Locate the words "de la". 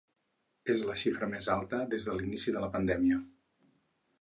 2.57-2.71